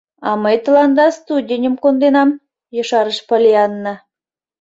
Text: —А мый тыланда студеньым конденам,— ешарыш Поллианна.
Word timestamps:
—А 0.29 0.29
мый 0.43 0.55
тыланда 0.63 1.07
студеньым 1.17 1.75
конденам,— 1.83 2.29
ешарыш 2.81 3.19
Поллианна. 3.27 3.93